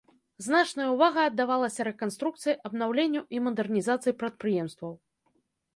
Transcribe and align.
Значная 0.45 0.87
ўвага 0.93 1.25
аддавалася 1.31 1.85
рэканструкцыі, 1.89 2.59
абнаўленню 2.71 3.21
і 3.37 3.47
мадэрнізацыі 3.51 4.17
прадпрыемстваў. 4.25 4.93